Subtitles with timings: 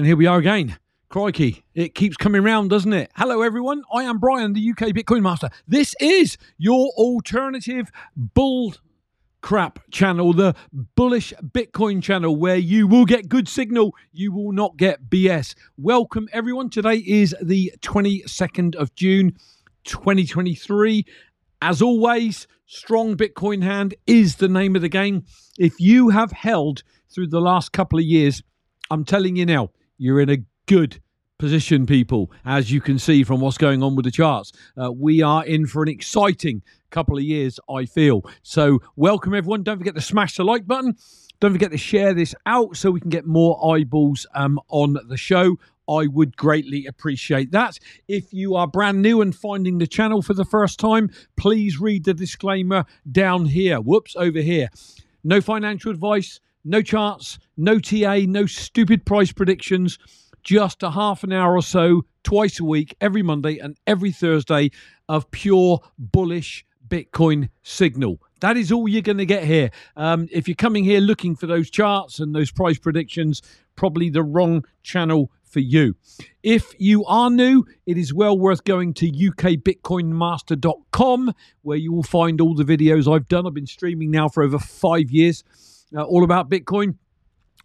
[0.00, 0.78] And here we are again.
[1.10, 3.10] Crikey, it keeps coming round, doesn't it?
[3.16, 3.82] Hello, everyone.
[3.92, 5.50] I am Brian, the UK Bitcoin Master.
[5.68, 8.72] This is your alternative bull
[9.42, 14.78] crap channel, the bullish Bitcoin channel, where you will get good signal, you will not
[14.78, 15.54] get BS.
[15.76, 16.70] Welcome, everyone.
[16.70, 19.36] Today is the 22nd of June,
[19.84, 21.04] 2023.
[21.60, 25.26] As always, strong Bitcoin hand is the name of the game.
[25.58, 28.42] If you have held through the last couple of years,
[28.90, 30.98] I'm telling you now, you're in a good
[31.38, 34.50] position, people, as you can see from what's going on with the charts.
[34.76, 38.24] Uh, we are in for an exciting couple of years, I feel.
[38.42, 39.62] So, welcome everyone.
[39.62, 40.96] Don't forget to smash the like button.
[41.38, 45.18] Don't forget to share this out so we can get more eyeballs um, on the
[45.18, 45.58] show.
[45.86, 47.78] I would greatly appreciate that.
[48.08, 52.04] If you are brand new and finding the channel for the first time, please read
[52.04, 53.80] the disclaimer down here.
[53.80, 54.68] Whoops, over here.
[55.22, 59.98] No financial advice, no charts, no TA, no stupid price predictions
[60.42, 64.70] just a half an hour or so twice a week, every Monday and every Thursday
[65.08, 68.20] of pure bullish Bitcoin signal.
[68.40, 69.70] That is all you're going to get here.
[69.96, 73.42] Um, if you're coming here looking for those charts and those price predictions,
[73.76, 75.94] probably the wrong channel for you.
[76.42, 82.40] If you are new, it is well worth going to ukbitcoinmaster.com where you will find
[82.40, 83.46] all the videos I've done.
[83.46, 85.44] I've been streaming now for over five years,
[85.96, 86.96] uh, all about Bitcoin.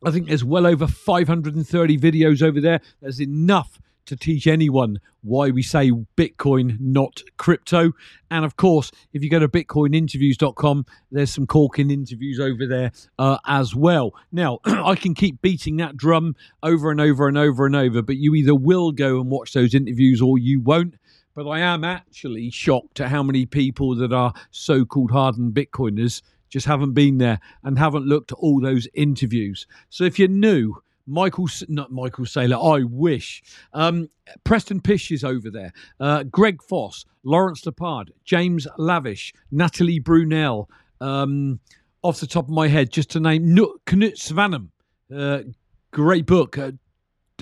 [0.04, 2.82] I think there's well over 530 videos over there.
[3.02, 7.92] There's enough to teach anyone why we say Bitcoin, not crypto.
[8.30, 13.38] And of course, if you go to bitcoininterviews.com, there's some corking interviews over there uh,
[13.48, 14.14] as well.
[14.32, 18.18] Now, I can keep beating that drum over and over and over and over, but
[18.18, 20.96] you either will go and watch those interviews or you won't.
[21.34, 26.22] But I am actually shocked at how many people that are so called hardened Bitcoiners
[26.56, 29.68] just haven't been there and haven't looked at all those interviews.
[29.90, 33.44] So if you're new, Michael, not Michael Saylor, I wish.
[33.74, 34.10] Um,
[34.46, 35.74] Preston Pysh is over there.
[36.00, 40.68] Uh, Greg Foss, Lawrence Lepard, James Lavish, Natalie Brunell.
[41.02, 41.60] Um,
[42.02, 44.70] off the top of my head, just to name Knut Svanholm.
[45.14, 45.44] Uh,
[45.92, 46.58] great book.
[46.58, 46.72] Uh,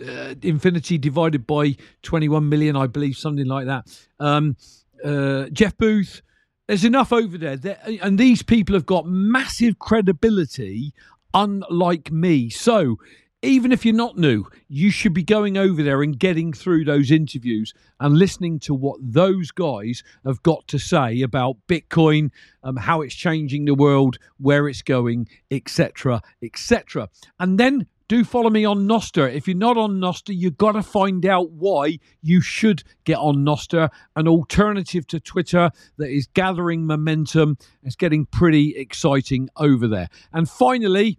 [0.04, 3.86] uh, Infinity divided by 21 million, I believe, something like that.
[4.20, 4.58] Um,
[5.06, 6.24] uh, Jeff Booth,
[6.68, 7.78] there's enough over there.
[8.02, 10.94] And these people have got massive credibility,
[11.34, 12.50] unlike me.
[12.50, 12.98] So,
[13.42, 17.12] even if you're not new, you should be going over there and getting through those
[17.12, 22.32] interviews and listening to what those guys have got to say about Bitcoin,
[22.64, 27.10] um, how it's changing the world, where it's going, etc., etc.
[27.38, 29.34] And then do follow me on Nostr.
[29.34, 33.38] If you're not on Nostr, you've got to find out why you should get on
[33.38, 37.58] Nostr, an alternative to Twitter that is gathering momentum.
[37.82, 40.10] It's getting pretty exciting over there.
[40.32, 41.18] And finally,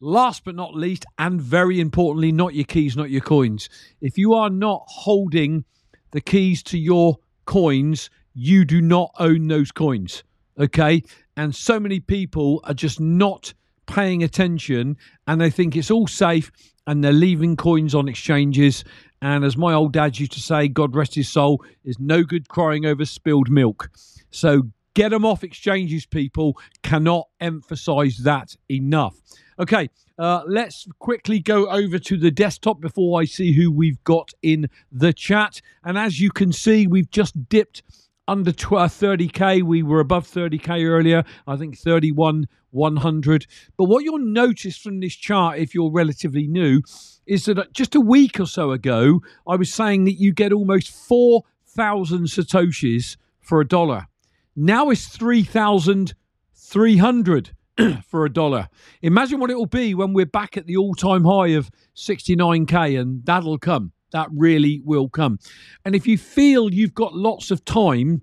[0.00, 3.68] last but not least, and very importantly, not your keys, not your coins.
[4.00, 5.64] If you are not holding
[6.12, 7.16] the keys to your
[7.46, 10.22] coins, you do not own those coins.
[10.56, 11.02] Okay.
[11.36, 13.54] And so many people are just not
[13.88, 16.52] paying attention and they think it's all safe
[16.86, 18.84] and they're leaving coins on exchanges.
[19.20, 22.48] And as my old dad used to say, God rest his soul, is no good
[22.48, 23.90] crying over spilled milk.
[24.30, 24.62] So
[24.94, 26.56] get them off exchanges, people.
[26.82, 29.16] Cannot emphasize that enough.
[29.58, 34.30] Okay, uh, let's quickly go over to the desktop before I see who we've got
[34.40, 35.60] in the chat.
[35.82, 37.82] And as you can see, we've just dipped
[38.28, 39.62] under 30k.
[39.62, 41.24] Uh, we were above 30k earlier.
[41.46, 43.46] I think 31 100.
[43.76, 46.82] But what you'll notice from this chart, if you're relatively new,
[47.26, 50.52] is that uh, just a week or so ago, I was saying that you get
[50.52, 54.08] almost 4,000 Satoshis for a dollar.
[54.54, 57.50] Now it's 3,300
[58.06, 58.68] for a dollar.
[59.02, 63.00] Imagine what it will be when we're back at the all time high of 69k,
[63.00, 63.90] and that'll come.
[64.12, 65.38] That really will come.
[65.84, 68.22] And if you feel you've got lots of time,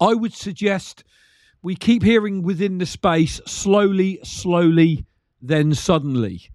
[0.00, 1.04] I would suggest
[1.62, 5.04] we keep hearing within the space slowly, slowly,
[5.42, 6.50] then suddenly.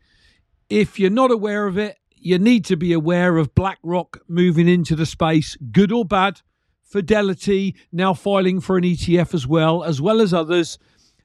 [0.69, 4.95] If you're not aware of it, you need to be aware of BlackRock moving into
[4.95, 6.41] the space, good or bad.
[6.81, 10.77] Fidelity now filing for an ETF as well, as well as others.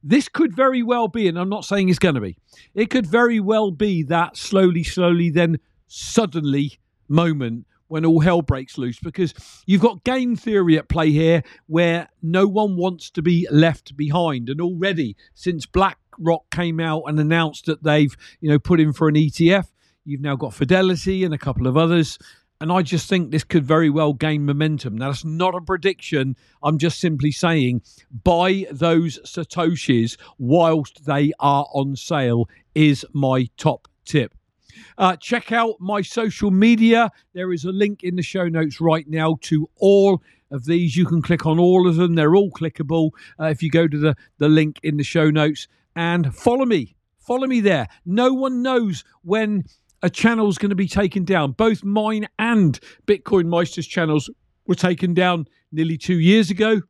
[0.02, 2.36] This could very well be, and I'm not saying it's going to be,
[2.74, 6.78] it could very well be that slowly, slowly, then suddenly
[7.08, 9.34] moment when all hell breaks loose because
[9.66, 14.48] you've got game theory at play here where no one wants to be left behind
[14.48, 19.08] and already since BlackRock came out and announced that they've you know put in for
[19.08, 19.66] an ETF
[20.04, 22.18] you've now got Fidelity and a couple of others
[22.60, 24.98] and I just think this could very well gain momentum.
[24.98, 26.36] Now, that's not a prediction.
[26.62, 27.82] I'm just simply saying
[28.24, 34.34] buy those Satoshis whilst they are on sale, is my top tip.
[34.98, 37.10] Uh, check out my social media.
[37.32, 40.96] There is a link in the show notes right now to all of these.
[40.96, 42.16] You can click on all of them.
[42.16, 43.10] They're all clickable
[43.40, 46.96] uh, if you go to the, the link in the show notes and follow me.
[47.20, 47.86] Follow me there.
[48.04, 49.64] No one knows when
[50.02, 51.52] a channel is going to be taken down.
[51.52, 54.28] Both mine and Bitcoin Meister's channels
[54.66, 56.80] were taken down nearly two years ago.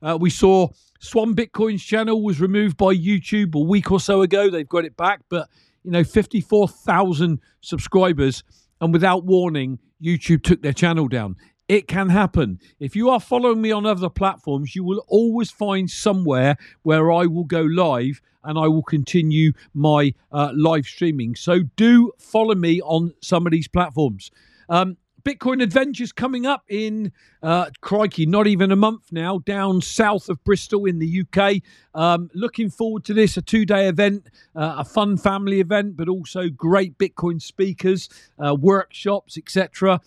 [0.00, 0.68] Uh, we saw
[1.00, 4.48] Swan Bitcoin's channel was removed by YouTube a week or so ago.
[4.50, 5.48] They've got it back, but
[5.84, 8.42] you know, 54,000 subscribers,
[8.80, 11.36] and without warning, YouTube took their channel down.
[11.68, 12.58] It can happen.
[12.80, 17.26] If you are following me on other platforms, you will always find somewhere where I
[17.26, 21.36] will go live and I will continue my uh, live streaming.
[21.36, 24.30] So do follow me on some of these platforms.
[24.68, 30.28] Um, Bitcoin Adventures coming up in, uh, crikey, not even a month now, down south
[30.28, 31.62] of Bristol in the UK.
[31.94, 36.08] Um, looking forward to this, a two day event, uh, a fun family event, but
[36.08, 38.08] also great Bitcoin speakers,
[38.44, 40.00] uh, workshops, etc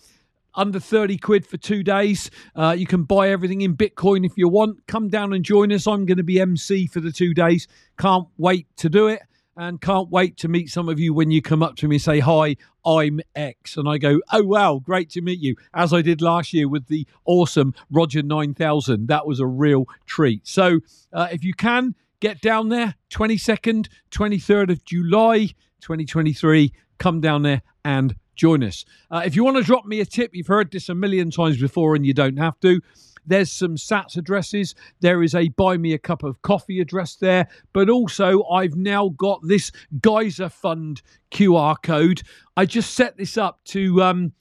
[0.58, 2.30] under 30 quid for two days.
[2.54, 4.86] Uh, you can buy everything in Bitcoin if you want.
[4.86, 5.86] Come down and join us.
[5.86, 7.68] I'm going to be MC for the two days.
[7.98, 9.20] Can't wait to do it
[9.56, 12.02] and can't wait to meet some of you when you come up to me and
[12.02, 13.76] say, Hi, I'm X.
[13.76, 15.56] And I go, Oh, wow, great to meet you.
[15.74, 19.08] As I did last year with the awesome Roger 9000.
[19.08, 20.46] That was a real treat.
[20.46, 20.80] So
[21.12, 25.46] uh, if you can, get down there, 22nd, 23rd of July,
[25.80, 26.72] 2023.
[26.98, 28.84] Come down there and join us.
[29.10, 31.58] Uh, if you want to drop me a tip, you've heard this a million times
[31.58, 32.80] before and you don't have to.
[33.26, 34.74] There's some Sats addresses.
[35.00, 37.48] There is a buy me a cup of coffee address there.
[37.72, 42.22] But also, I've now got this Geyser Fund QR code.
[42.56, 44.32] I just set this up to um,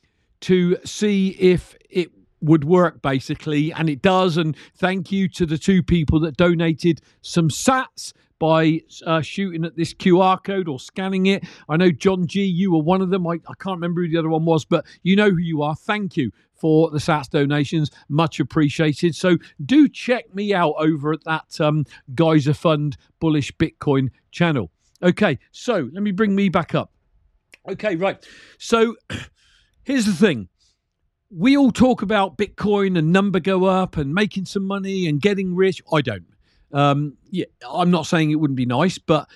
[0.42, 2.12] to see if it
[2.42, 7.02] would work basically and it does and thank you to the two people that donated
[7.22, 11.44] some sats by uh, shooting at this QR code or scanning it.
[11.70, 13.26] I know, John G, you were one of them.
[13.28, 15.76] I, I can't remember who the other one was, but you know who you are.
[15.76, 17.92] Thank you for the SATS donations.
[18.10, 19.16] Much appreciated.
[19.16, 24.72] So do check me out over at that um, Geyser Fund Bullish Bitcoin channel.
[25.04, 26.92] Okay, so let me bring me back up.
[27.70, 28.26] Okay, right.
[28.58, 28.96] So
[29.84, 30.50] here's the thing
[31.32, 35.56] we all talk about Bitcoin and number go up and making some money and getting
[35.56, 35.82] rich.
[35.92, 36.26] I don't.
[36.76, 39.30] Um, yeah, I'm not saying it wouldn't be nice, but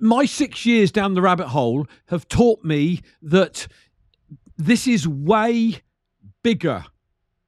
[0.00, 3.68] my six years down the rabbit hole have taught me that
[4.56, 5.80] this is way
[6.42, 6.84] bigger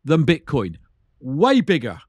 [0.05, 0.77] than Bitcoin,
[1.19, 2.01] way bigger.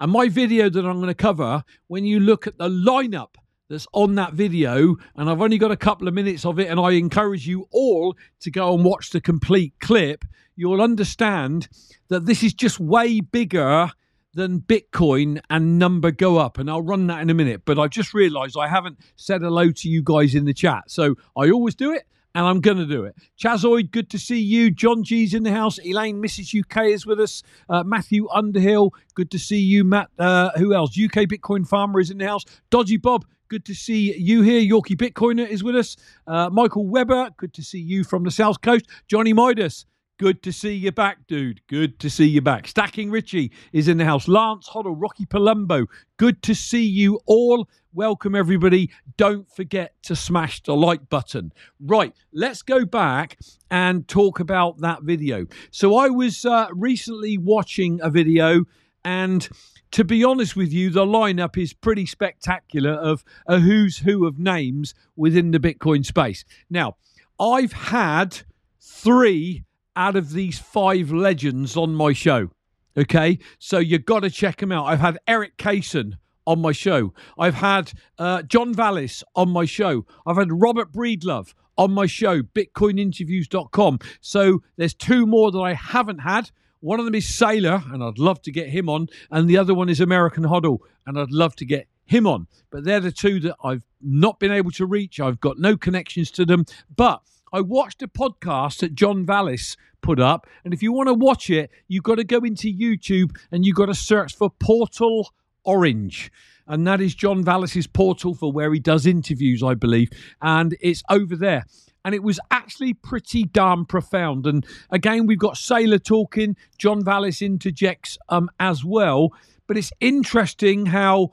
[0.00, 3.34] And my video that I'm going to cover, when you look at the lineup
[3.68, 6.80] that's on that video, and I've only got a couple of minutes of it, and
[6.80, 10.24] I encourage you all to go and watch the complete clip,
[10.54, 11.68] you'll understand
[12.08, 13.90] that this is just way bigger
[14.36, 16.58] than Bitcoin and number go up.
[16.58, 17.62] And I'll run that in a minute.
[17.64, 20.84] But I just realized I haven't said hello to you guys in the chat.
[20.90, 22.04] So I always do it
[22.34, 23.16] and I'm going to do it.
[23.42, 24.70] Chazoid, good to see you.
[24.70, 25.78] John G's in the house.
[25.78, 26.60] Elaine, Mrs.
[26.60, 27.42] UK is with us.
[27.68, 29.84] Uh, Matthew Underhill, good to see you.
[29.84, 30.90] Matt, uh, who else?
[30.90, 32.44] UK Bitcoin Farmer is in the house.
[32.68, 34.60] Dodgy Bob, good to see you here.
[34.60, 35.96] Yorkie Bitcoiner is with us.
[36.26, 38.86] Uh, Michael Weber, good to see you from the South Coast.
[39.08, 39.86] Johnny Midas,
[40.18, 41.60] Good to see you back, dude.
[41.66, 42.66] Good to see you back.
[42.68, 44.26] Stacking Richie is in the house.
[44.26, 45.86] Lance Hoddle, Rocky Palumbo.
[46.16, 47.68] Good to see you all.
[47.92, 48.90] Welcome, everybody.
[49.18, 51.52] Don't forget to smash the like button.
[51.78, 53.36] Right, let's go back
[53.70, 55.44] and talk about that video.
[55.70, 58.64] So, I was uh, recently watching a video,
[59.04, 59.46] and
[59.90, 64.38] to be honest with you, the lineup is pretty spectacular of a who's who of
[64.38, 66.42] names within the Bitcoin space.
[66.70, 66.96] Now,
[67.38, 68.40] I've had
[68.80, 69.65] three
[69.96, 72.50] out of these five legends on my show.
[72.96, 74.86] Okay, so you got to check them out.
[74.86, 76.14] I've had Erik Cason
[76.46, 77.12] on my show.
[77.38, 80.06] I've had uh, John Vallis on my show.
[80.26, 83.98] I've had Robert Breedlove on my show, bitcoininterviews.com.
[84.20, 86.50] So there's two more that I haven't had.
[86.80, 89.08] One of them is Saylor, and I'd love to get him on.
[89.30, 92.46] And the other one is American Hodl, and I'd love to get him on.
[92.70, 95.20] But they're the two that I've not been able to reach.
[95.20, 96.64] I've got no connections to them.
[96.94, 97.22] But
[97.52, 101.48] I watched a podcast that John Vallis put up, and if you want to watch
[101.50, 105.32] it, you've got to go into YouTube and you've got to search for Portal
[105.64, 106.30] Orange.
[106.66, 110.10] And that is John Vallis's portal for where he does interviews, I believe.
[110.42, 111.64] And it's over there.
[112.04, 114.46] And it was actually pretty darn profound.
[114.46, 119.32] And again, we've got Saylor talking, John Vallis interjects um, as well.
[119.66, 121.30] But it's interesting how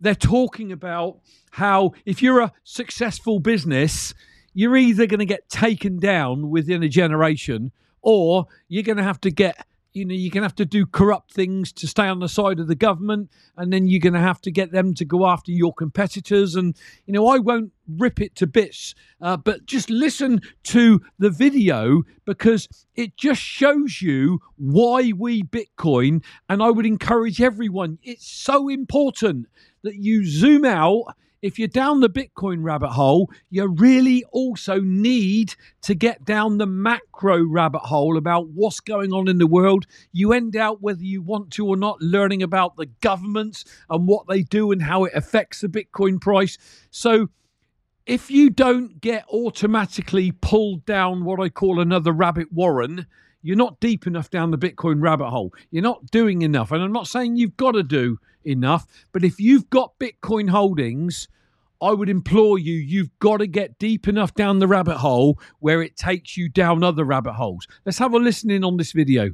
[0.00, 1.20] they're talking about
[1.52, 4.14] how if you're a successful business,
[4.54, 9.20] you're either going to get taken down within a generation or you're going to have
[9.20, 12.20] to get you know, you're going to have to do corrupt things to stay on
[12.20, 15.04] the side of the government, and then you're going to have to get them to
[15.04, 16.54] go after your competitors.
[16.54, 21.30] And, you know, I won't rip it to bits, uh, but just listen to the
[21.30, 26.22] video because it just shows you why we Bitcoin.
[26.48, 29.46] And I would encourage everyone, it's so important
[29.82, 35.54] that you zoom out if you're down the Bitcoin rabbit hole, you really also need
[35.82, 39.84] to get down the macro rabbit hole about what's going on in the world.
[40.12, 44.28] You end out, whether you want to or not, learning about the governments and what
[44.28, 46.58] they do and how it affects the Bitcoin price.
[46.90, 47.28] So,
[48.06, 53.06] if you don't get automatically pulled down what I call another rabbit warren,
[53.42, 55.52] you're not deep enough down the Bitcoin rabbit hole.
[55.70, 56.72] You're not doing enough.
[56.72, 61.28] And I'm not saying you've got to do enough, but if you've got Bitcoin holdings,
[61.80, 65.82] I would implore you, you've got to get deep enough down the rabbit hole where
[65.82, 67.66] it takes you down other rabbit holes.
[67.84, 69.30] Let's have a listen in on this video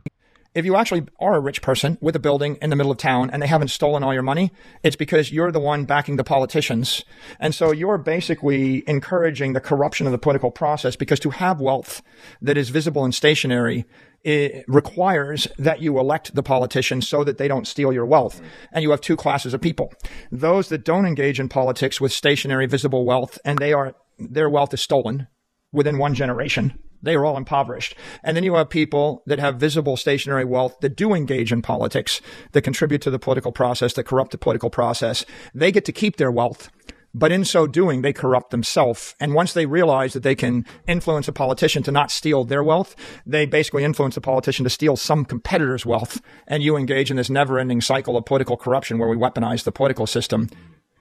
[0.54, 3.30] if you actually are a rich person with a building in the middle of town
[3.30, 4.50] and they haven't stolen all your money,
[4.82, 7.04] it's because you're the one backing the politicians.
[7.38, 12.02] And so you're basically encouraging the corruption of the political process because to have wealth
[12.40, 13.84] that is visible and stationary
[14.24, 18.40] it requires that you elect the politicians so that they don't steal your wealth.
[18.72, 19.92] And you have two classes of people.
[20.32, 24.74] Those that don't engage in politics with stationary visible wealth and they are, their wealth
[24.74, 25.28] is stolen
[25.72, 27.94] within one generation they are all impoverished.
[28.22, 32.20] And then you have people that have visible stationary wealth that do engage in politics,
[32.52, 35.24] that contribute to the political process, that corrupt the political process.
[35.54, 36.70] They get to keep their wealth.
[37.14, 39.14] But in so doing, they corrupt themselves.
[39.18, 42.94] And once they realize that they can influence a politician to not steal their wealth,
[43.24, 46.20] they basically influence the politician to steal some competitor's wealth.
[46.46, 49.72] And you engage in this never ending cycle of political corruption where we weaponize the
[49.72, 50.50] political system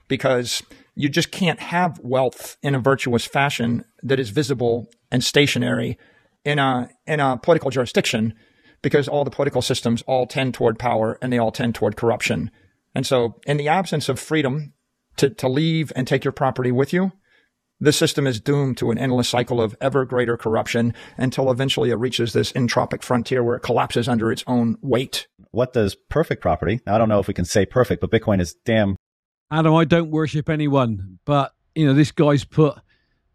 [0.08, 0.64] because
[0.98, 5.98] you just can't have wealth in a virtuous fashion that is visible and stationary
[6.44, 8.34] in a in a political jurisdiction
[8.82, 12.50] because all the political systems all tend toward power and they all tend toward corruption.
[12.96, 14.74] And so in the absence of freedom
[15.18, 17.12] to, to leave and take your property with you,
[17.80, 21.96] the system is doomed to an endless cycle of ever greater corruption until eventually it
[21.96, 25.28] reaches this entropic frontier where it collapses under its own weight.
[25.52, 26.82] What does perfect property?
[26.88, 28.96] I don't know if we can say perfect, but Bitcoin is damn
[29.50, 32.76] Adam, I don't worship anyone, but you know this guy's put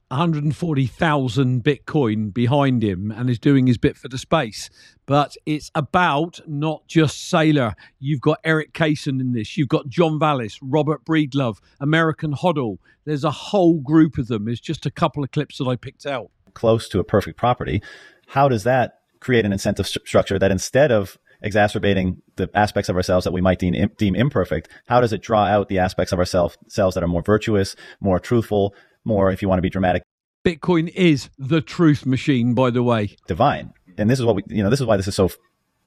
[0.08, 4.68] 140,000 Bitcoin behind him and is doing his bit for the space.
[5.06, 7.72] But it's about not just Saylor.
[7.98, 9.56] You've got Erik Cason in this.
[9.56, 12.76] You've got John Vallis, Robert Breedlove, American Hodl.
[13.06, 14.48] There's a whole group of them.
[14.48, 16.30] It's just a couple of clips that I picked out.
[16.52, 17.82] Close to a perfect property.
[18.26, 22.96] How does that create an incentive st- structure that instead of exacerbating the aspects of
[22.96, 26.18] ourselves that we might deem, deem imperfect, how does it draw out the aspects of
[26.18, 30.02] ourselves selves that are more virtuous, more truthful, more, if you want to be dramatic?
[30.44, 33.16] Bitcoin is the truth machine, by the way.
[33.28, 33.72] Divine.
[33.98, 35.30] And this is what we, you know, this is why this is so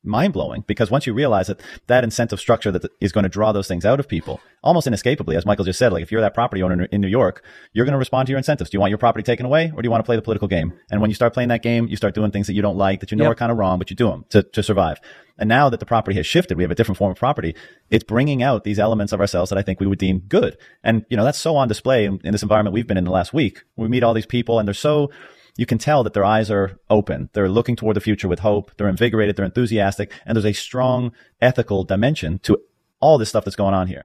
[0.05, 3.51] mind blowing because once you realize that that incentive structure that is going to draw
[3.51, 6.33] those things out of people almost inescapably, as Michael just said, like if you're that
[6.33, 7.43] property owner in New York,
[7.73, 8.69] you're going to respond to your incentives.
[8.69, 10.47] Do you want your property taken away or do you want to play the political
[10.47, 10.73] game?
[10.89, 12.99] And when you start playing that game, you start doing things that you don't like,
[13.01, 13.33] that you know yep.
[13.33, 14.99] are kind of wrong, but you do them to, to survive.
[15.37, 17.55] And now that the property has shifted, we have a different form of property.
[17.89, 20.57] It's bringing out these elements of ourselves that I think we would deem good.
[20.83, 23.11] And, you know, that's so on display in, in this environment we've been in the
[23.11, 23.63] last week.
[23.75, 25.11] We meet all these people and they're so,
[25.57, 27.29] you can tell that their eyes are open.
[27.33, 28.71] They're looking toward the future with hope.
[28.77, 29.35] They're invigorated.
[29.35, 30.11] They're enthusiastic.
[30.25, 32.59] And there's a strong ethical dimension to
[32.99, 34.03] all this stuff that's going on here.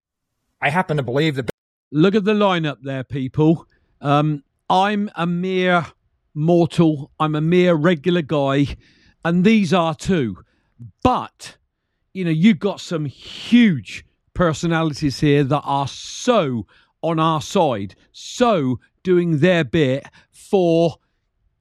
[0.61, 1.51] I happen to believe that.
[1.91, 3.67] Look at the lineup there, people.
[4.01, 5.87] Um, I'm a mere
[6.35, 7.11] mortal.
[7.19, 8.77] I'm a mere regular guy.
[9.25, 10.37] And these are too.
[11.03, 11.57] But,
[12.13, 14.05] you know, you've got some huge
[14.35, 16.67] personalities here that are so
[17.03, 20.97] on our side, so doing their bit for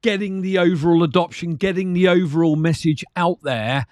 [0.02, 3.86] getting the overall adoption, getting the overall message out there.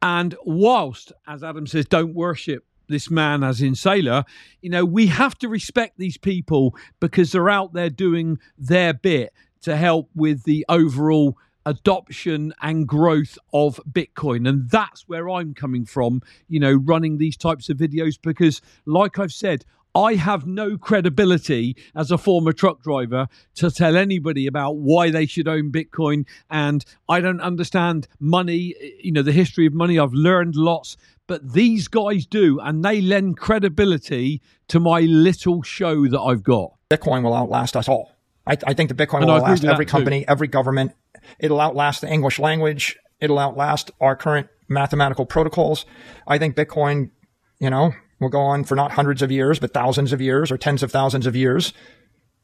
[0.00, 4.24] And whilst, as Adam says, don't worship this man as in Saylor,
[4.62, 9.32] you know, we have to respect these people because they're out there doing their bit
[9.62, 11.36] to help with the overall
[11.66, 14.48] adoption and growth of Bitcoin.
[14.48, 19.18] And that's where I'm coming from, you know, running these types of videos because, like
[19.18, 19.64] I've said,
[19.98, 23.26] I have no credibility as a former truck driver
[23.56, 26.24] to tell anybody about why they should own Bitcoin.
[26.48, 29.98] And I don't understand money, you know, the history of money.
[29.98, 32.60] I've learned lots, but these guys do.
[32.60, 36.74] And they lend credibility to my little show that I've got.
[36.88, 38.12] Bitcoin will outlast us all.
[38.46, 40.26] I, I think the Bitcoin will outlast every company, too.
[40.28, 40.92] every government.
[41.40, 42.96] It'll outlast the English language.
[43.18, 45.86] It'll outlast our current mathematical protocols.
[46.24, 47.10] I think Bitcoin,
[47.58, 50.58] you know, will go on for not hundreds of years, but thousands of years or
[50.58, 51.72] tens of thousands of years.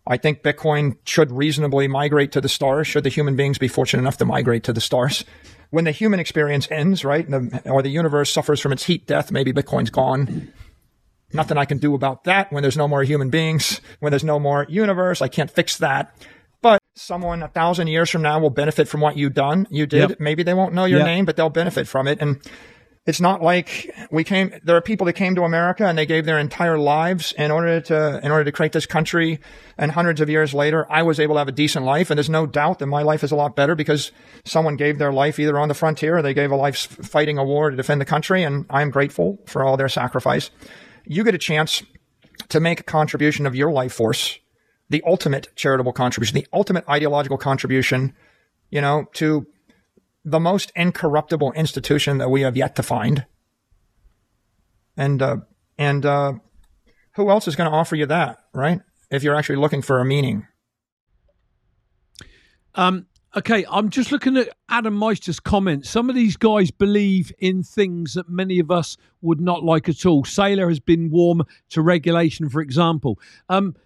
[0.07, 4.03] I think Bitcoin should reasonably migrate to the stars, should the human beings be fortunate
[4.03, 5.25] enough to migrate to the stars.
[5.71, 9.33] When the human experience ends, right, the, or the universe suffers from its heat death,
[9.33, 10.53] maybe Bitcoin's gone.
[11.33, 14.39] Nothing I can do about that when there's no more human beings, when there's no
[14.39, 15.21] more universe.
[15.23, 16.15] I can't fix that.
[16.63, 19.67] But someone a thousand years from now will benefit from what you've done.
[19.71, 20.11] You did.
[20.11, 20.21] Yep.
[20.21, 21.07] Maybe they won't know your Yep.
[21.07, 22.21] name, but they'll benefit from it.
[22.21, 22.41] And
[23.07, 26.25] it's not like we came there are people that came to america and they gave
[26.25, 29.41] their entire lives in order to in order to create this country.
[29.77, 32.11] And hundreds of years later i was able to have a decent life.
[32.11, 34.13] And there's no doubt that my life is a lot better because
[34.45, 37.45] someone gave their life either on the frontier or they gave a life fighting a
[37.45, 38.43] war to defend the country.
[38.43, 40.51] And i'm grateful for all their sacrifice.
[41.05, 41.83] You get a chance
[42.49, 44.39] to make a contribution of your life force
[44.89, 48.15] the ultimate charitable contribution the ultimate ideological contribution
[48.71, 49.47] you know to
[50.25, 53.27] the most incorruptible institution that we have yet to find.
[54.97, 55.37] And uh,
[55.77, 56.35] and uh,
[57.17, 58.81] who else is going to offer you that, right?
[59.11, 60.47] If you're actually looking for a meaning.
[62.75, 65.89] Um, okay, I'm just looking at Adam Meister's comments.
[65.91, 70.07] Some of these guys believe in things that many of us would not like at
[70.07, 70.25] all.
[70.25, 73.19] Saylor has been warm to regulation, for example.
[73.49, 73.77] Um,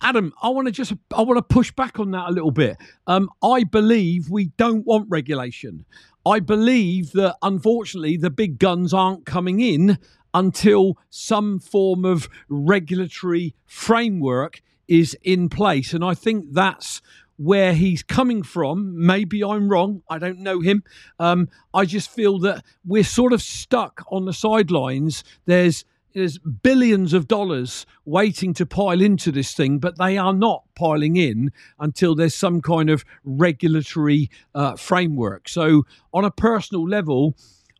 [0.00, 2.76] Adam, I want to just I want to push back on that a little bit.
[3.06, 5.84] Um, I believe we don't want regulation.
[6.24, 9.98] I believe that unfortunately the big guns aren't coming in
[10.34, 17.00] until some form of regulatory framework is in place, and I think that's
[17.36, 19.06] where he's coming from.
[19.06, 20.02] Maybe I'm wrong.
[20.08, 20.82] I don't know him.
[21.18, 25.22] Um, I just feel that we're sort of stuck on the sidelines.
[25.44, 25.84] There's
[26.16, 31.16] there's billions of dollars waiting to pile into this thing, but they are not piling
[31.16, 35.46] in until there's some kind of regulatory uh, framework.
[35.46, 35.82] So,
[36.14, 37.36] on a personal level,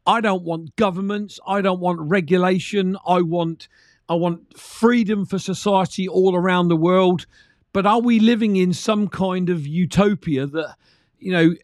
[0.07, 1.41] I don't want governments.
[1.47, 2.99] I don't want regulation.
[3.07, 3.69] I want
[4.07, 7.25] I want freedom for society all around the world.
[7.73, 10.77] But are we living in some kind of utopia that
[11.19, 11.55] you know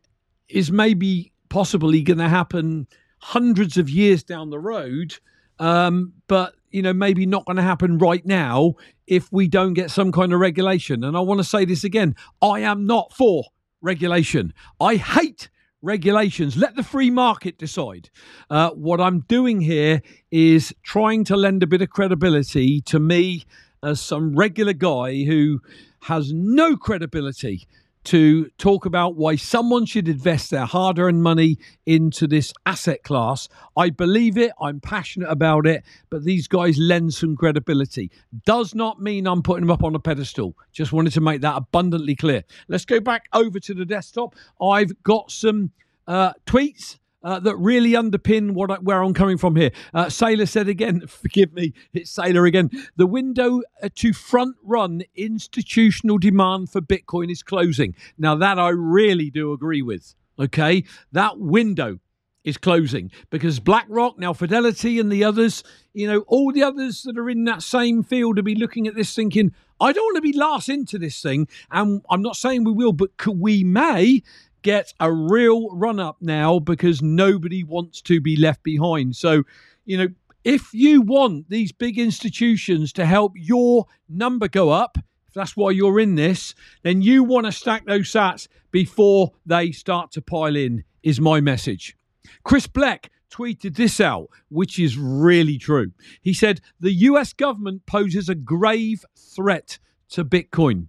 [0.49, 2.89] is maybe possibly going to happen
[3.19, 5.19] hundreds of years down the road?
[5.59, 8.75] Um, but you know maybe not going to happen right now
[9.07, 11.05] if we don't get some kind of regulation.
[11.05, 13.45] And i want to say this again i am not for
[13.81, 14.55] regulation.
[14.81, 15.51] I hate
[15.83, 16.57] regulations.
[16.57, 18.09] Let the free market decide.
[18.49, 23.45] Uh, what i'm doing here is trying to lend a bit of credibility to me
[23.83, 25.61] as some regular guy who
[26.03, 27.67] has no credibility
[28.05, 33.49] to talk about why someone should invest their hard earned money into this asset class.
[33.77, 38.11] I believe it, I'm passionate about it, but these guys lend some credibility.
[38.45, 40.57] Does not mean I'm putting them up on a pedestal.
[40.73, 42.43] Just wanted to make that abundantly clear.
[42.69, 44.35] Let's go back over to the desktop.
[44.61, 45.71] I've got some
[46.07, 49.71] uh, tweets uh, that really underpin what I, where I'm coming from here.
[49.95, 52.71] Uh, Saylor said again, forgive me, it's Saylor again.
[52.97, 57.95] The window uh, to front run institutional demand for Bitcoin is closing.
[58.19, 60.15] Now, that I really do agree with.
[60.39, 61.99] Okay, that window
[62.45, 67.19] is closing because BlackRock, now Fidelity, and the others, you know, all the others that
[67.19, 70.23] are in that same field to be looking at this thinking, I don't want to
[70.23, 71.49] be last into this thing.
[71.71, 74.23] And I'm not saying we will, but we may
[74.63, 79.17] get a real run up now because nobody wants to be left behind.
[79.17, 79.43] So,
[79.85, 80.09] you know,
[80.45, 84.99] if you want these big institutions to help your number go up,
[85.29, 89.71] if that's why you're in this, then you want to stack those sats before they
[89.71, 91.97] start to pile in, is my message.
[92.45, 95.93] Chris Black tweeted this out, which is really true.
[96.21, 99.79] He said, The US government poses a grave threat
[100.11, 100.89] to Bitcoin.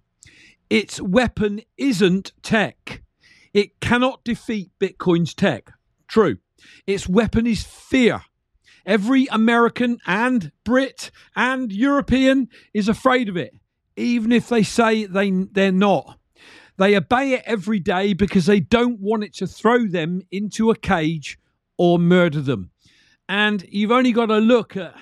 [0.68, 3.03] Its weapon isn't tech.
[3.54, 5.70] It cannot defeat Bitcoin's tech.
[6.08, 6.38] True.
[6.86, 8.22] Its weapon is fear.
[8.84, 13.54] Every American and Brit and European is afraid of it,
[13.96, 16.18] even if they say they, they're not.
[16.76, 20.76] They obey it every day because they don't want it to throw them into a
[20.76, 21.38] cage
[21.78, 22.70] or murder them.
[23.28, 24.94] And you've only got to look at,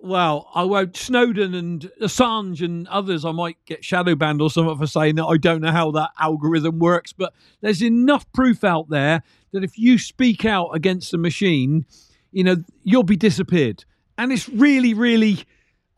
[0.00, 4.78] well, I won't, Snowden and Assange and others, I might get shadow banned or something
[4.78, 5.26] for saying that.
[5.26, 9.78] I don't know how that algorithm works, but there's enough proof out there that if
[9.78, 11.86] you speak out against the machine,
[12.32, 13.84] you know, you'll be disappeared.
[14.16, 15.44] And it's really, really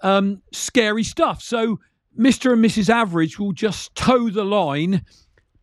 [0.03, 1.43] um, scary stuff.
[1.43, 1.79] So
[2.19, 2.53] Mr.
[2.53, 2.89] and Mrs.
[2.89, 5.05] Average will just toe the line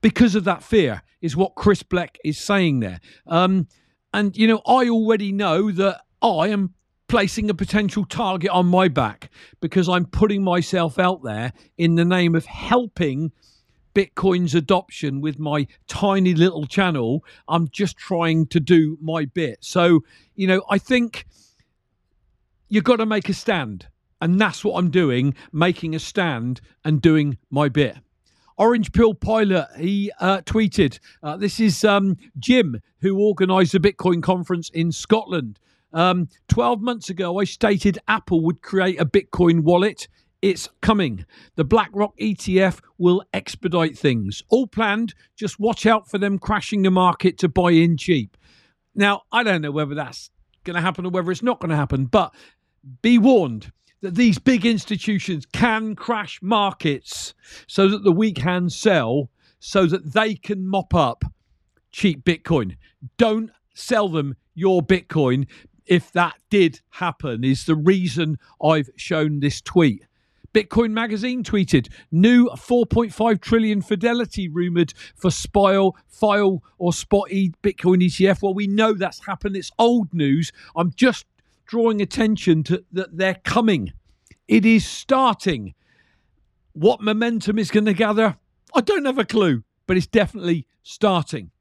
[0.02, 3.00] because of that fear, is what Chris Black is saying there.
[3.26, 3.67] Um,
[4.13, 6.73] and, you know, I already know that I am
[7.08, 9.30] placing a potential target on my back
[9.62, 13.32] because I'm putting myself out there in the name of helping
[13.96, 17.24] Bitcoin's adoption with my tiny little channel.
[17.48, 19.58] I'm just trying to do my bit.
[19.62, 20.02] So,
[20.36, 21.26] you know, I think
[22.70, 23.88] you've got to make a stand.
[24.20, 27.98] And that's what I'm doing, making a stand and doing my bit.
[28.58, 34.24] Orange Pill Pilot, he uh, tweeted, uh, this is um, Jim, who organised the Bitcoin
[34.24, 35.60] conference in Scotland.
[35.93, 40.08] Um, 12 months ago, I stated Apple would create a Bitcoin wallet.
[40.41, 41.26] It's coming.
[41.56, 44.43] The BlackRock ETF will expedite things.
[44.50, 45.15] All planned.
[45.36, 48.38] Just watch out for them crashing the market to buy in cheap.
[48.93, 50.30] Now, I don't know whether that's
[50.63, 52.34] going to happen or whether it's not going to happen, but
[53.02, 53.71] be warned
[54.02, 57.34] that these big institutions can crash markets
[57.67, 61.23] so that the weak hands sell so that they can mop up
[61.91, 62.78] cheap Bitcoin.
[63.17, 65.47] Don't sell them your Bitcoin
[65.88, 70.06] if that did happen, is the reason I've shown this tweet.
[70.54, 78.41] Bitcoin Magazine tweeted new 4.5 trillion fidelity rumored for Spile, File, or Spot Bitcoin ETF.
[78.41, 79.56] Well, we know that's happened.
[79.56, 80.52] It's old news.
[80.76, 81.26] I'm just
[81.67, 83.93] drawing attention to that they're coming.
[84.47, 85.76] It is starting.
[86.73, 88.38] What momentum is going to gather?
[88.73, 91.52] I don't have a clue, but it's definitely starting.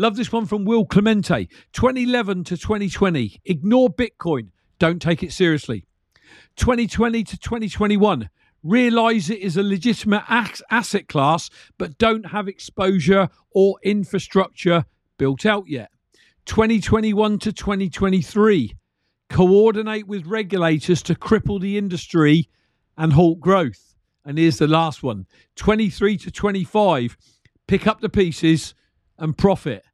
[0.00, 3.42] Love this one from Will Clemente 2011 to 2020.
[3.44, 4.48] Ignore Bitcoin.
[4.78, 5.84] Don't take it seriously.
[6.56, 8.30] 2020 to 2021.
[8.62, 14.86] Realize it is a legitimate asset class, but don't have exposure or infrastructure
[15.18, 15.90] built out yet.
[16.46, 18.72] 2021 to 2023.
[19.28, 22.48] Coordinate with regulators to cripple the industry
[22.96, 23.94] and halt growth.
[24.24, 27.18] And here's the last one 23 to 25.
[27.66, 28.74] Pick up the pieces
[29.18, 29.84] and profit.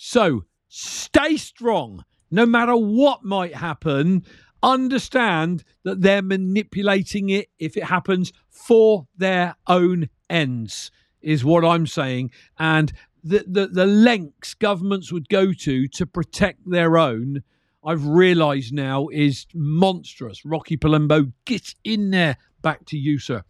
[0.00, 2.04] So stay strong.
[2.30, 4.24] No matter what might happen
[4.62, 11.86] understand that they're manipulating it if it happens for their own ends is what i'm
[11.86, 12.30] saying.
[12.58, 17.42] And the, the, the lengths governments would go to to protect their own
[17.84, 20.44] i've realized now is monstrous.
[20.44, 22.36] Rocky palumbo get in there.
[22.62, 23.42] Back to you sir.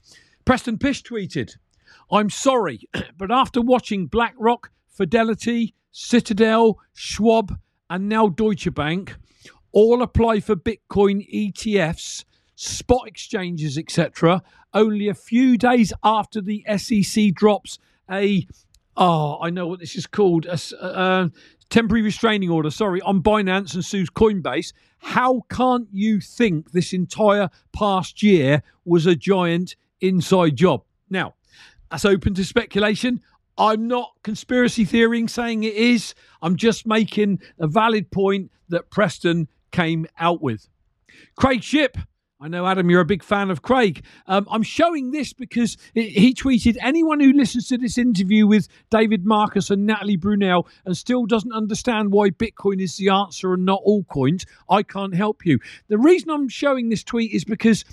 [0.44, 1.56] Preston Pysh tweeted
[2.10, 2.80] i'm sorry
[3.18, 7.56] but after watching blackrock fidelity citadel schwab
[7.88, 9.14] and now deutsche bank
[9.70, 12.24] all apply for Bitcoin ETFs,
[12.56, 14.42] spot exchanges, etc.
[14.74, 17.78] Only a few days after the SEC drops
[18.10, 18.44] a,
[18.96, 21.28] oh, I know what this is called, a, a uh, uh,
[21.70, 24.72] temporary restraining order, sorry, on Binance and sues Coinbase.
[24.98, 30.82] How can't you think this entire past year was a giant inside job?
[31.08, 31.34] Now,
[31.88, 33.20] that's open to speculation.
[33.58, 36.14] I'm not conspiracy theorying saying it is.
[36.40, 40.68] I'm just making a valid point that Preston came out with.
[41.36, 41.96] Craig Ship.
[42.40, 44.04] I know, Adam, you're a big fan of Craig.
[44.28, 49.26] Um, I'm showing this because he tweeted anyone who listens to this interview with David
[49.26, 53.80] Marcus and Natalie Brunell and still doesn't understand why Bitcoin is the answer and not
[53.82, 55.58] all coins, I can't help you.
[55.88, 57.84] The reason I'm showing this tweet is because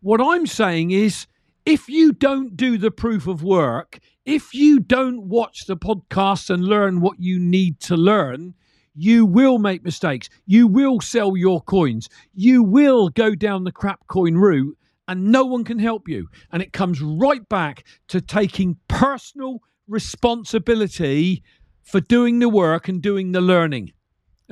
[0.00, 1.28] what I'm saying is
[1.64, 6.64] if you don't do the proof of work, if you don't watch the podcasts and
[6.64, 8.54] learn what you need to learn,
[8.94, 10.28] you will make mistakes.
[10.46, 12.08] You will sell your coins.
[12.34, 14.76] You will go down the crap coin route,
[15.08, 16.28] and no one can help you.
[16.52, 21.42] And it comes right back to taking personal responsibility
[21.82, 23.92] for doing the work and doing the learning.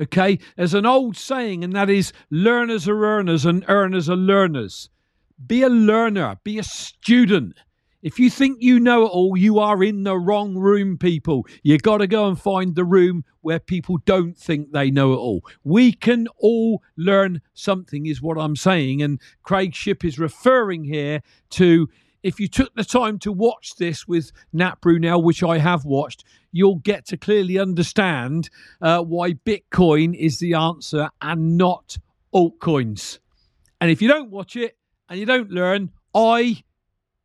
[0.01, 0.39] Okay?
[0.57, 4.89] There's an old saying, and that is learners are earners and earners are learners.
[5.45, 7.55] Be a learner, be a student.
[8.01, 11.45] If you think you know it all, you are in the wrong room, people.
[11.61, 15.17] You got to go and find the room where people don't think they know it
[15.17, 15.41] all.
[15.63, 19.01] We can all learn something, is what I'm saying.
[19.01, 21.87] And Craig Ship is referring here to
[22.23, 26.23] if you took the time to watch this with Nat Brunell, which I have watched,
[26.51, 28.49] you'll get to clearly understand
[28.81, 31.97] uh, why Bitcoin is the answer and not
[32.33, 33.19] altcoins.
[33.79, 34.77] And if you don't watch it
[35.09, 36.63] and you don't learn, I,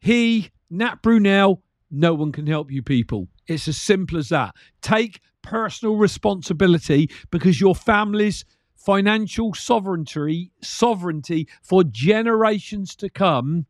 [0.00, 3.28] he, Nat Brunell, no one can help you, people.
[3.46, 4.54] It's as simple as that.
[4.82, 13.66] Take personal responsibility because your family's financial sovereignty, sovereignty for generations to come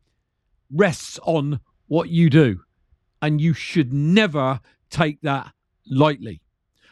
[0.71, 2.61] rests on what you do.
[3.21, 5.51] And you should never take that
[5.89, 6.41] lightly.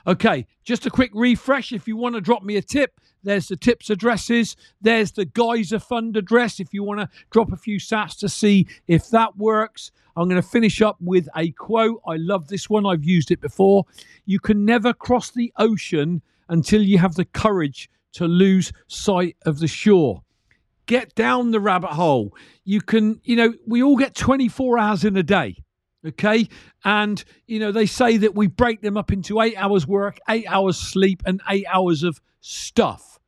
[0.07, 1.71] Okay, just a quick refresh.
[1.71, 4.55] If you want to drop me a tip, there's the tips addresses.
[4.81, 8.67] There's the Geyser Fund address if you want to drop a few sats to see
[8.87, 9.91] if that works.
[10.15, 12.01] I'm going to finish up with a quote.
[12.07, 12.85] I love this one.
[12.85, 13.85] I've used it before.
[14.25, 19.59] You can never cross the ocean until you have the courage to lose sight of
[19.59, 20.21] the shore.
[20.85, 22.33] Get down the rabbit hole.
[22.63, 25.64] You can, you know, we all get 24 hours in a day.
[26.05, 26.47] Okay.
[26.83, 30.45] And, you know, they say that we break them up into eight hours work, eight
[30.47, 33.19] hours sleep, and eight hours of stuff.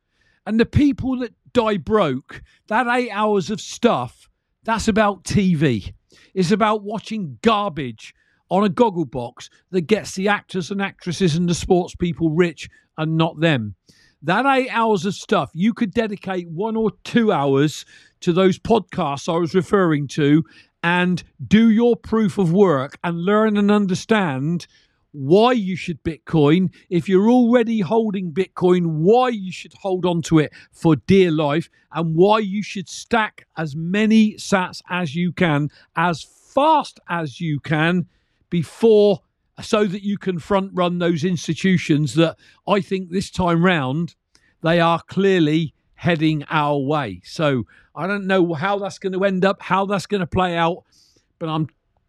[0.46, 4.28] And the people that die broke, that eight hours of stuff,
[4.62, 5.92] that's about TV.
[6.34, 8.14] It's about watching garbage
[8.50, 12.68] on a goggle box that gets the actors and actresses and the sports people rich
[12.96, 13.74] and not them.
[14.22, 17.84] That eight hours of stuff, you could dedicate one or two hours
[18.20, 20.44] to those podcasts I was referring to
[20.82, 24.66] and do your proof of work and learn and understand
[25.12, 26.72] why you should Bitcoin.
[26.90, 31.68] If you're already holding Bitcoin, why you should hold on to it for dear life
[31.92, 37.60] and why you should stack as many sats as you can, as fast as you
[37.60, 38.06] can
[38.50, 39.22] before
[39.60, 42.36] so that you can front run those institutions that
[42.66, 44.14] I think this time round
[44.62, 47.20] they are clearly heading our way.
[47.24, 50.56] So I don't know how that's going to end up, how that's going to play
[50.56, 50.84] out,
[51.40, 51.66] but I'm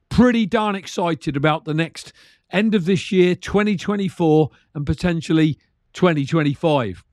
[0.10, 2.14] pretty darn excited about the next
[2.52, 5.58] end of this year, 2024, and potentially
[5.94, 7.04] 2025.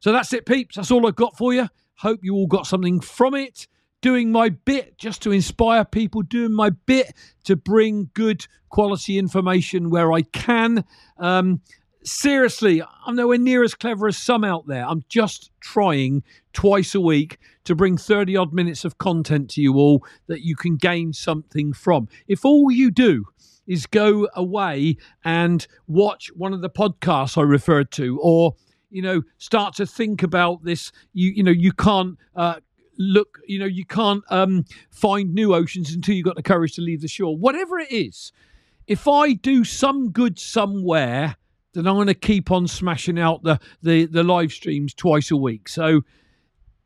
[0.00, 0.76] So that's it, peeps.
[0.76, 1.70] That's all I've got for you.
[1.94, 3.66] Hope you all got something from it.
[4.02, 9.88] Doing my bit just to inspire people, doing my bit to bring good quality information
[9.88, 10.84] where I can.
[11.16, 11.62] Um,
[12.06, 14.86] seriously, I'm nowhere near as clever as some out there.
[14.86, 19.74] I'm just trying twice a week to bring 30 odd minutes of content to you
[19.74, 22.08] all that you can gain something from.
[22.28, 23.26] If all you do
[23.66, 28.54] is go away and watch one of the podcasts I referred to, or
[28.90, 30.92] you know, start to think about this.
[31.12, 32.60] You you know, you can't uh,
[32.98, 33.40] look.
[33.46, 37.00] You know, you can't um, find new oceans until you've got the courage to leave
[37.00, 37.36] the shore.
[37.36, 38.32] Whatever it is,
[38.86, 41.36] if I do some good somewhere,
[41.76, 45.36] then I'm going to keep on smashing out the the the live streams twice a
[45.36, 45.68] week.
[45.68, 46.02] So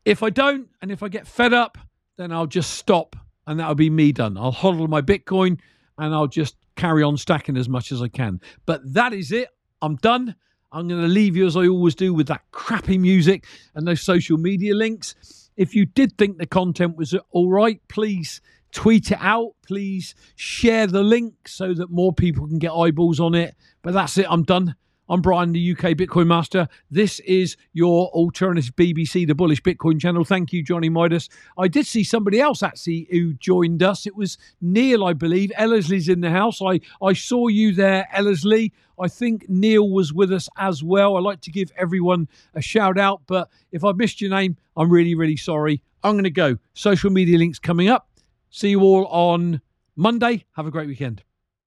[0.05, 1.77] if I don't, and if I get fed up,
[2.17, 3.15] then I'll just stop,
[3.47, 4.37] and that'll be me done.
[4.37, 5.59] I'll hodl my Bitcoin,
[5.97, 8.41] and I'll just carry on stacking as much as I can.
[8.65, 9.49] But that is it.
[9.81, 10.35] I'm done.
[10.71, 14.01] I'm going to leave you as I always do with that crappy music and those
[14.01, 15.49] social media links.
[15.57, 19.53] If you did think the content was all right, please tweet it out.
[19.65, 23.55] Please share the link so that more people can get eyeballs on it.
[23.81, 24.27] But that's it.
[24.29, 24.75] I'm done.
[25.11, 26.69] I'm Brian, the UK Bitcoin Master.
[26.89, 30.23] This is your alternative BBC, the Bullish Bitcoin channel.
[30.23, 31.27] Thank you, Johnny Midas.
[31.57, 34.07] I did see somebody else actually who joined us.
[34.07, 35.51] It was Neil, I believe.
[35.57, 36.61] Ellersly's in the house.
[36.61, 38.71] I, I saw you there, Ellersly.
[38.97, 41.17] I think Neil was with us as well.
[41.17, 44.89] I like to give everyone a shout out, but if I missed your name, I'm
[44.89, 45.83] really, really sorry.
[46.03, 46.57] I'm going to go.
[46.73, 48.07] Social media links coming up.
[48.49, 49.59] See you all on
[49.97, 50.45] Monday.
[50.55, 51.23] Have a great weekend.